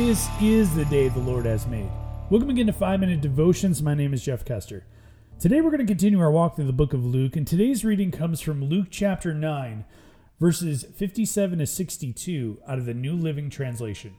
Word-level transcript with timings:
This 0.00 0.30
is 0.40 0.74
the 0.74 0.86
day 0.86 1.08
the 1.08 1.20
Lord 1.20 1.44
has 1.44 1.66
made. 1.66 1.90
Welcome 2.30 2.48
again 2.48 2.66
to 2.68 2.72
5 2.72 3.00
Minute 3.00 3.20
Devotions. 3.20 3.82
My 3.82 3.92
name 3.92 4.14
is 4.14 4.24
Jeff 4.24 4.46
Kester. 4.46 4.86
Today 5.38 5.60
we're 5.60 5.68
going 5.68 5.86
to 5.86 5.92
continue 5.92 6.18
our 6.20 6.30
walk 6.30 6.56
through 6.56 6.64
the 6.64 6.72
book 6.72 6.94
of 6.94 7.04
Luke, 7.04 7.36
and 7.36 7.46
today's 7.46 7.84
reading 7.84 8.10
comes 8.10 8.40
from 8.40 8.64
Luke 8.64 8.86
chapter 8.90 9.34
9, 9.34 9.84
verses 10.40 10.86
57 10.96 11.58
to 11.58 11.66
62 11.66 12.62
out 12.66 12.78
of 12.78 12.86
the 12.86 12.94
New 12.94 13.14
Living 13.14 13.50
Translation. 13.50 14.14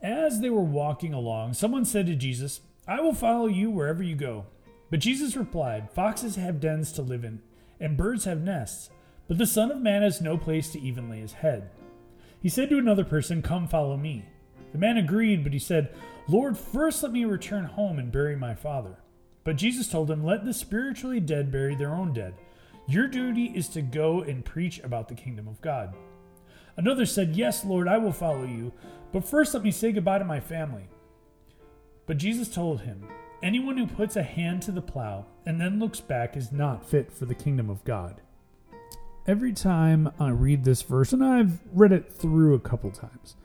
As 0.00 0.40
they 0.40 0.48
were 0.48 0.60
walking 0.60 1.12
along, 1.12 1.54
someone 1.54 1.84
said 1.84 2.06
to 2.06 2.14
Jesus, 2.14 2.60
I 2.86 3.00
will 3.00 3.14
follow 3.14 3.48
you 3.48 3.70
wherever 3.70 4.04
you 4.04 4.14
go. 4.14 4.46
But 4.90 5.00
Jesus 5.00 5.36
replied, 5.36 5.90
Foxes 5.90 6.36
have 6.36 6.60
dens 6.60 6.92
to 6.92 7.02
live 7.02 7.24
in, 7.24 7.42
and 7.80 7.96
birds 7.96 8.26
have 8.26 8.42
nests, 8.42 8.90
but 9.26 9.38
the 9.38 9.44
Son 9.46 9.72
of 9.72 9.80
Man 9.80 10.02
has 10.02 10.20
no 10.20 10.38
place 10.38 10.70
to 10.70 10.80
even 10.80 11.10
lay 11.10 11.18
his 11.18 11.32
head. 11.32 11.68
He 12.40 12.48
said 12.48 12.70
to 12.70 12.78
another 12.78 13.04
person, 13.04 13.42
Come 13.42 13.66
follow 13.66 13.96
me. 13.96 14.26
The 14.72 14.78
man 14.78 14.96
agreed, 14.96 15.42
but 15.42 15.52
he 15.52 15.58
said, 15.58 15.94
Lord, 16.28 16.58
first 16.58 17.02
let 17.02 17.12
me 17.12 17.24
return 17.24 17.64
home 17.64 17.98
and 17.98 18.12
bury 18.12 18.36
my 18.36 18.54
father. 18.54 18.98
But 19.44 19.56
Jesus 19.56 19.88
told 19.88 20.10
him, 20.10 20.24
Let 20.24 20.44
the 20.44 20.52
spiritually 20.52 21.20
dead 21.20 21.50
bury 21.50 21.74
their 21.74 21.94
own 21.94 22.12
dead. 22.12 22.34
Your 22.86 23.08
duty 23.08 23.52
is 23.54 23.68
to 23.68 23.82
go 23.82 24.20
and 24.20 24.44
preach 24.44 24.78
about 24.80 25.08
the 25.08 25.14
kingdom 25.14 25.48
of 25.48 25.60
God. 25.60 25.94
Another 26.76 27.06
said, 27.06 27.36
Yes, 27.36 27.64
Lord, 27.64 27.88
I 27.88 27.98
will 27.98 28.12
follow 28.12 28.44
you, 28.44 28.72
but 29.12 29.26
first 29.26 29.54
let 29.54 29.62
me 29.62 29.70
say 29.70 29.92
goodbye 29.92 30.18
to 30.18 30.24
my 30.24 30.40
family. 30.40 30.88
But 32.06 32.18
Jesus 32.18 32.48
told 32.48 32.82
him, 32.82 33.08
Anyone 33.42 33.76
who 33.76 33.86
puts 33.86 34.16
a 34.16 34.22
hand 34.22 34.62
to 34.62 34.72
the 34.72 34.82
plow 34.82 35.26
and 35.46 35.60
then 35.60 35.78
looks 35.78 36.00
back 36.00 36.36
is 36.36 36.52
not 36.52 36.88
fit 36.88 37.12
for 37.12 37.24
the 37.24 37.34
kingdom 37.34 37.70
of 37.70 37.84
God. 37.84 38.20
Every 39.26 39.52
time 39.52 40.12
I 40.18 40.30
read 40.30 40.64
this 40.64 40.82
verse, 40.82 41.12
and 41.12 41.22
I've 41.24 41.60
read 41.72 41.92
it 41.92 42.12
through 42.12 42.54
a 42.54 42.60
couple 42.60 42.90
times, 42.90 43.36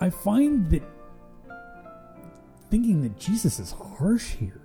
I 0.00 0.10
find 0.10 0.70
that 0.70 0.82
thinking 2.70 3.02
that 3.02 3.18
Jesus 3.18 3.58
is 3.58 3.72
harsh 3.72 4.34
here. 4.34 4.60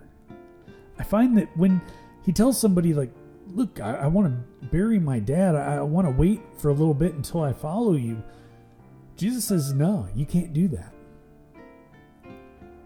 I 0.97 1.03
find 1.03 1.38
that 1.38 1.55
when 1.58 1.81
he 2.23 2.31
tells 2.31 2.59
somebody, 2.59 2.94
like, 2.94 3.11
look, 3.47 3.80
I, 3.80 3.95
I 3.95 4.08
want 4.08 4.27
to 4.27 4.67
bury 4.67 5.00
my 5.00 5.19
dad, 5.19 5.55
I, 5.55 5.77
I 5.77 5.81
want 5.81 6.08
to 6.08 6.11
wait 6.11 6.42
for 6.58 6.69
a 6.69 6.73
little 6.73 6.94
bit 6.94 7.14
until 7.14 7.42
I 7.42 7.52
follow 7.52 7.94
you, 7.94 8.23
Jesus 9.17 9.45
says, 9.45 9.73
no, 9.73 10.08
you 10.16 10.25
can't 10.25 10.53
do 10.53 10.67
that. 10.69 10.94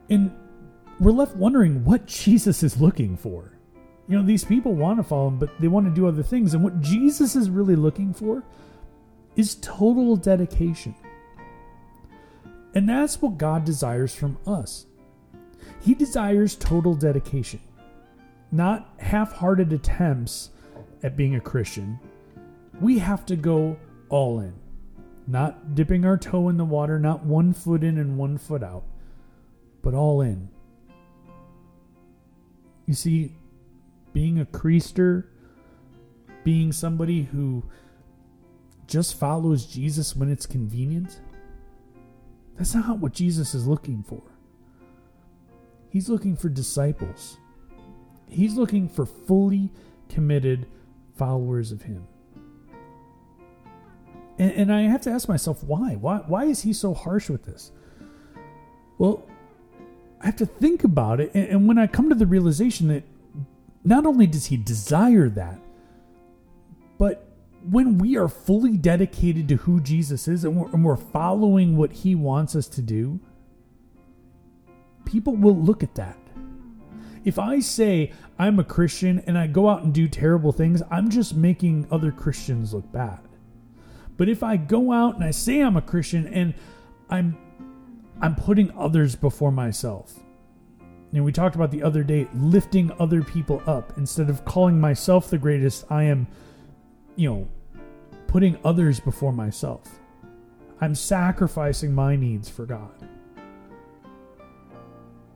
And 0.10 0.32
we're 1.00 1.12
left 1.12 1.36
wondering 1.36 1.86
what 1.86 2.06
Jesus 2.08 2.64
is 2.64 2.82
looking 2.82 3.16
for. 3.16 3.54
You 4.08 4.18
know, 4.18 4.26
these 4.26 4.44
people 4.44 4.74
want 4.74 4.98
to 4.98 5.04
follow 5.04 5.28
him, 5.28 5.38
but 5.38 5.52
they 5.60 5.68
want 5.68 5.86
to 5.86 5.94
do 5.94 6.08
other 6.08 6.24
things. 6.24 6.56
And 6.56 6.64
what 6.64 6.82
Jesus 6.82 7.36
is 7.36 7.50
really 7.50 7.76
looking 7.76 8.14
for 8.14 8.44
is 9.36 9.56
total 9.56 10.16
dedication. 10.16 10.96
And 12.74 12.88
that's 12.88 13.22
what 13.22 13.38
God 13.38 13.66
desires 13.66 14.14
from 14.14 14.38
us. 14.46 14.86
He 15.82 15.94
desires 15.94 16.56
total 16.56 16.94
dedication, 16.94 17.62
not 18.52 18.94
half 19.00 19.34
hearted 19.34 19.74
attempts 19.74 20.52
at 21.04 21.16
being 21.16 21.36
a 21.36 21.42
Christian. 21.42 22.00
We 22.80 23.00
have 23.00 23.26
to 23.28 23.36
go 23.36 23.78
all 24.10 24.40
in, 24.40 24.54
not 25.28 25.76
dipping 25.76 26.06
our 26.06 26.18
toe 26.18 26.50
in 26.50 26.58
the 26.58 26.66
water, 26.66 27.00
not 27.00 27.26
one 27.26 27.54
foot 27.54 27.84
in 27.84 27.98
and 27.98 28.18
one 28.18 28.38
foot 28.38 28.64
out, 28.64 28.84
but 29.82 29.94
all 29.94 30.22
in. 30.22 30.50
You 32.86 32.94
see, 32.94 33.36
being 34.14 34.40
a 34.40 34.46
creaster, 34.46 35.26
being 36.44 36.72
somebody 36.72 37.24
who 37.24 37.64
just 38.88 39.18
follows 39.20 39.66
Jesus 39.66 40.16
when 40.16 40.32
it's 40.32 40.46
convenient, 40.46 41.22
that's 42.60 42.76
not 42.76 43.00
what 43.00 43.14
Jesus 43.14 43.56
is 43.56 43.66
looking 43.66 44.04
for. 44.04 44.22
He's 45.90 46.10
looking 46.10 46.36
for 46.36 46.50
disciples. 46.50 47.38
He's 48.28 48.56
looking 48.56 48.90
for 48.90 49.06
fully 49.06 49.72
committed 50.10 50.68
followers 51.16 51.72
of 51.72 51.84
Him. 51.84 52.06
And, 54.38 54.52
and, 54.52 54.74
I 54.74 54.82
have 54.82 55.02
to 55.02 55.10
ask 55.10 55.30
myself, 55.30 55.64
why? 55.64 55.96
why? 55.96 56.18
Why 56.28 56.46
is 56.46 56.62
He 56.62 56.74
so 56.74 56.94
harsh 56.94 57.30
with 57.30 57.46
this? 57.46 57.72
Well, 58.98 59.26
I 60.20 60.26
have 60.26 60.36
to 60.36 60.46
think 60.46 60.84
about 60.84 61.22
it. 61.22 61.32
And, 61.34 61.48
and 61.48 61.68
when 61.68 61.78
I 61.78 61.88
come 61.88 62.10
to 62.10 62.16
the 62.16 62.26
realization 62.26 62.90
that 62.90 63.04
not 63.86 64.06
only 64.06 64.28
does 64.28 64.48
He 64.48 64.58
desire 64.58 65.30
that, 65.30 65.62
when 67.70 67.98
we 67.98 68.18
are 68.18 68.28
fully 68.28 68.78
dedicated 68.78 69.48
to 69.50 69.58
who 69.58 69.80
Jesus 69.80 70.28
is 70.28 70.44
and 70.44 70.56
we're, 70.56 70.70
and 70.72 70.84
we're, 70.84 70.96
following 70.96 71.78
what 71.78 71.92
he 71.92 72.16
wants 72.16 72.56
us 72.56 72.68
to 72.68 72.82
do, 72.82 73.20
people 75.06 75.36
will 75.36 75.56
look 75.56 75.84
at 75.84 75.96
that. 75.96 76.18
If 77.26 77.38
I 77.38 77.60
say 77.60 78.14
I'm 78.38 78.60
a 78.60 78.64
Christian 78.64 79.24
and 79.28 79.38
I 79.38 79.48
go 79.48 79.68
out 79.68 79.84
and 79.84 79.94
do 79.94 80.08
terrible 80.08 80.52
things, 80.52 80.82
I'm 80.90 81.10
just 81.10 81.36
making 81.36 81.88
other 81.92 82.12
Christians 82.12 82.74
look 82.74 82.90
bad. 82.92 83.20
But 84.18 84.30
if 84.30 84.42
I 84.44 84.58
go 84.58 84.92
out 84.92 85.16
and 85.16 85.24
I 85.24 85.32
say 85.32 85.62
I'm 85.62 85.78
a 85.78 85.82
Christian 85.82 86.28
and 86.28 86.54
I'm 87.10 87.38
I'm 88.22 88.36
putting 88.36 88.72
others 88.78 89.16
before 89.16 89.52
myself. 89.52 90.20
And 91.14 91.24
we 91.24 91.32
talked 91.32 91.56
about 91.56 91.72
the 91.72 91.84
other 91.84 92.04
day 92.04 92.28
lifting 92.34 92.92
other 93.00 93.24
people 93.24 93.64
up 93.66 93.98
instead 93.98 94.30
of 94.30 94.44
calling 94.44 94.80
myself 94.80 95.30
the 95.30 95.38
greatest, 95.38 95.86
I 95.90 96.04
am 96.04 96.28
you 97.16 97.30
know, 97.30 97.48
putting 98.30 98.60
others 98.64 99.00
before 99.00 99.34
myself. 99.34 100.00
I'm 100.80 100.94
sacrificing 100.94 101.96
my 101.96 102.16
needs 102.16 102.48
for 102.48 102.68
God. 102.68 102.94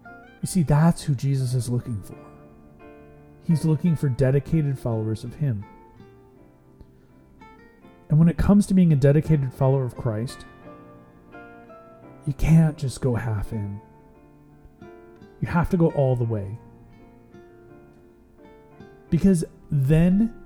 You 0.06 0.48
see, 0.48 0.62
that's 0.62 1.02
who 1.02 1.16
Jesus 1.16 1.56
is 1.56 1.70
looking 1.70 2.00
for. 2.04 2.16
He's 3.46 3.66
looking 3.66 3.96
for 3.96 4.10
dedicated 4.10 4.78
followers 4.78 5.24
of 5.24 5.34
Him. 5.34 5.66
And 8.10 8.20
when 8.20 8.30
it 8.30 8.38
comes 8.38 8.68
to 8.68 8.76
being 8.76 8.94
a 8.94 8.96
dedicated 8.96 9.52
follower 9.52 9.86
of 9.86 9.96
Christ, 9.96 10.46
you 12.28 12.34
can't 12.34 12.78
just 12.78 13.02
go 13.02 13.16
half 13.16 13.52
in. 13.54 13.82
You 15.42 15.48
have 15.48 15.70
to 15.72 15.78
go 15.78 15.90
all 15.92 16.16
the 16.16 16.24
way. 16.24 16.60
Because 19.10 19.44
then 19.72 20.43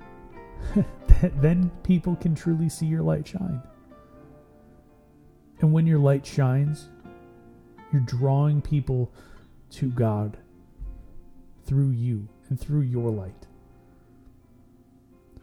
then 1.41 1.71
people 1.83 2.15
can 2.15 2.35
truly 2.35 2.69
see 2.69 2.85
your 2.85 3.01
light 3.01 3.27
shine. 3.27 3.61
And 5.59 5.73
when 5.73 5.87
your 5.87 5.99
light 5.99 6.25
shines, 6.25 6.89
you're 7.91 8.01
drawing 8.01 8.61
people 8.61 9.11
to 9.71 9.89
God 9.89 10.37
through 11.65 11.91
you 11.91 12.27
and 12.49 12.59
through 12.59 12.81
your 12.81 13.09
light. 13.09 13.47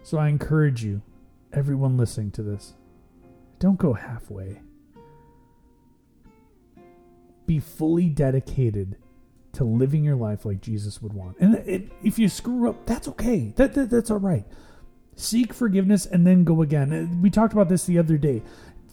So 0.03 0.19
I 0.19 0.29
encourage 0.29 0.85
you, 0.85 1.03
everyone 1.53 1.97
listening 1.97 2.31
to 2.33 2.43
this, 2.43 2.75
don't 3.59 3.79
go 3.79 3.95
halfway. 3.95 4.61
Be 7.47 7.59
fully 7.59 8.09
dedicated 8.09 8.97
to 9.53 9.65
living 9.65 10.05
your 10.05 10.17
life 10.17 10.45
like 10.45 10.61
Jesus 10.61 11.01
would 11.01 11.13
want. 11.13 11.39
And 11.39 11.91
if 12.03 12.19
you 12.19 12.29
screw 12.29 12.69
up, 12.69 12.87
that's 12.87 13.09
okay. 13.09 13.53
That, 13.57 13.75
that, 13.75 13.91
that's 13.91 14.11
all 14.11 14.19
right. 14.19 14.45
Seek 15.17 15.53
forgiveness 15.53 16.07
and 16.07 16.27
then 16.27 16.45
go 16.45 16.63
again. 16.63 16.93
Uh, 16.93 17.21
we 17.21 17.31
talked 17.31 17.53
about 17.53 17.69
this 17.69 17.85
the 17.85 17.99
other 17.99 18.17
day. 18.17 18.43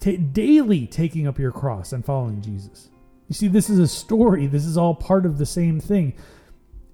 T- 0.00 0.16
daily 0.16 0.86
taking 0.86 1.26
up 1.26 1.38
your 1.38 1.52
cross 1.52 1.92
and 1.92 2.04
following 2.04 2.40
Jesus. 2.40 2.90
You 3.28 3.34
see, 3.34 3.48
this 3.48 3.70
is 3.70 3.78
a 3.78 3.88
story. 3.88 4.46
This 4.46 4.64
is 4.64 4.76
all 4.76 4.94
part 4.94 5.26
of 5.26 5.38
the 5.38 5.46
same 5.46 5.80
thing. 5.80 6.14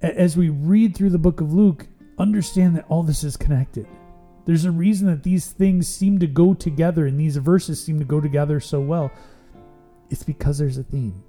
As 0.01 0.37
we 0.37 0.49
read 0.49 0.97
through 0.97 1.11
the 1.11 1.19
book 1.19 1.41
of 1.41 1.53
Luke, 1.53 1.87
understand 2.19 2.77
that 2.77 2.87
all 2.89 3.03
this 3.03 3.25
is 3.25 3.37
connected. 3.37 3.87
There's 4.45 4.65
a 4.65 4.71
reason 4.71 5.09
that 5.09 5.25
these 5.25 5.51
things 5.51 5.89
seem 5.89 6.21
to 6.21 6.27
go 6.27 6.55
together 6.55 7.07
and 7.07 7.19
these 7.19 7.37
verses 7.37 7.83
seem 7.83 7.99
to 7.99 8.05
go 8.05 8.21
together 8.21 8.61
so 8.61 8.81
well. 8.81 9.11
It's 10.11 10.23
because 10.23 10.59
there's 10.59 10.79
a 10.79 10.85
theme. 10.85 11.23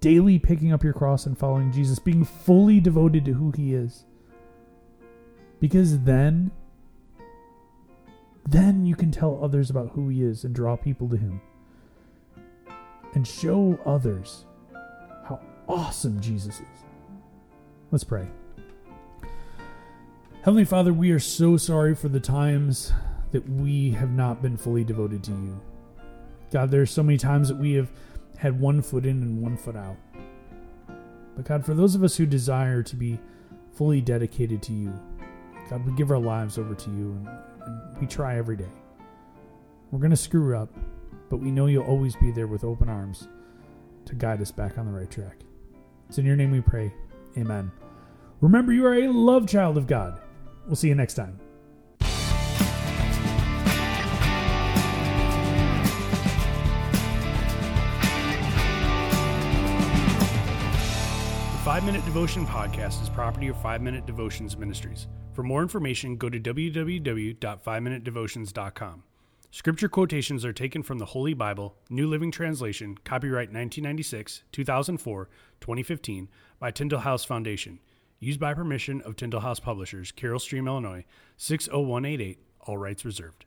Daily 0.00 0.38
picking 0.38 0.72
up 0.72 0.82
your 0.82 0.92
cross 0.92 1.26
and 1.26 1.36
following 1.36 1.72
Jesus, 1.72 1.98
being 1.98 2.24
fully 2.24 2.80
devoted 2.80 3.24
to 3.26 3.34
who 3.34 3.50
he 3.50 3.74
is. 3.74 4.04
Because 5.60 6.00
then 6.00 6.50
then 8.46 8.84
you 8.84 8.94
can 8.94 9.10
tell 9.10 9.42
others 9.42 9.70
about 9.70 9.90
who 9.90 10.08
he 10.08 10.22
is 10.22 10.44
and 10.44 10.54
draw 10.54 10.76
people 10.76 11.08
to 11.08 11.16
him. 11.16 11.40
And 13.14 13.26
show 13.26 13.78
others 13.86 14.44
how 15.26 15.40
awesome 15.68 16.20
Jesus 16.20 16.60
is. 16.60 16.84
Let's 17.90 18.04
pray. 18.04 18.26
Heavenly 20.42 20.64
Father, 20.64 20.92
we 20.92 21.10
are 21.10 21.20
so 21.20 21.56
sorry 21.56 21.94
for 21.94 22.08
the 22.08 22.20
times 22.20 22.92
that 23.30 23.48
we 23.48 23.92
have 23.92 24.10
not 24.10 24.42
been 24.42 24.56
fully 24.56 24.84
devoted 24.84 25.24
to 25.24 25.30
you. 25.30 25.60
God, 26.52 26.70
there 26.70 26.82
are 26.82 26.86
so 26.86 27.02
many 27.02 27.18
times 27.18 27.48
that 27.48 27.56
we 27.56 27.72
have 27.74 27.90
had 28.36 28.60
one 28.60 28.82
foot 28.82 29.06
in 29.06 29.22
and 29.22 29.40
one 29.40 29.56
foot 29.56 29.76
out. 29.76 29.96
But 31.34 31.46
God, 31.46 31.64
for 31.64 31.74
those 31.74 31.94
of 31.94 32.04
us 32.04 32.16
who 32.16 32.26
desire 32.26 32.82
to 32.82 32.96
be 32.96 33.18
fully 33.72 34.00
dedicated 34.00 34.62
to 34.64 34.72
you, 34.72 34.92
God, 35.70 35.86
we 35.86 35.92
give 35.94 36.10
our 36.10 36.18
lives 36.18 36.58
over 36.58 36.74
to 36.74 36.90
you 36.90 37.12
and, 37.12 37.28
we 38.00 38.06
try 38.06 38.36
every 38.36 38.56
day. 38.56 38.70
We're 39.90 39.98
going 40.00 40.10
to 40.10 40.16
screw 40.16 40.56
up. 40.56 40.70
but 41.30 41.38
we 41.38 41.50
know 41.50 41.66
you'll 41.66 41.84
always 41.84 42.14
be 42.16 42.30
there 42.30 42.46
with 42.46 42.64
open 42.64 42.88
arms 42.88 43.28
to 44.04 44.14
guide 44.14 44.40
us 44.40 44.52
back 44.52 44.78
on 44.78 44.86
the 44.86 44.92
right 44.92 45.10
track. 45.10 45.38
It's 46.08 46.18
in 46.18 46.26
your 46.26 46.36
name 46.36 46.50
we 46.50 46.60
pray. 46.60 46.92
Amen. 47.36 47.72
Remember, 48.40 48.72
you 48.72 48.86
are 48.86 48.94
a 48.94 49.08
love 49.08 49.48
child 49.48 49.76
of 49.76 49.86
God. 49.86 50.20
We'll 50.66 50.76
see 50.76 50.88
you 50.88 50.94
next 50.94 51.14
time. 51.14 51.40
Five 61.84 61.92
Minute 61.92 62.06
Devotion 62.06 62.46
Podcast 62.46 63.02
is 63.02 63.10
property 63.10 63.48
of 63.48 63.60
Five 63.60 63.82
Minute 63.82 64.06
Devotions 64.06 64.56
Ministries. 64.56 65.06
For 65.34 65.42
more 65.42 65.60
information, 65.60 66.16
go 66.16 66.30
to 66.30 66.40
www.5minutedevotions.com. 66.40 69.02
Scripture 69.50 69.88
quotations 69.90 70.46
are 70.46 70.54
taken 70.54 70.82
from 70.82 70.98
the 70.98 71.04
Holy 71.04 71.34
Bible, 71.34 71.76
New 71.90 72.08
Living 72.08 72.30
Translation, 72.30 72.96
copyright 73.04 73.52
1996, 73.52 74.44
2004, 74.50 75.28
2015, 75.60 76.30
by 76.58 76.70
Tyndale 76.70 77.00
House 77.00 77.26
Foundation. 77.26 77.78
Used 78.18 78.40
by 78.40 78.54
permission 78.54 79.02
of 79.02 79.16
Tyndale 79.16 79.40
House 79.40 79.60
Publishers, 79.60 80.10
Carol 80.10 80.38
Stream, 80.38 80.66
Illinois, 80.66 81.04
60188, 81.36 82.38
all 82.60 82.78
rights 82.78 83.04
reserved. 83.04 83.44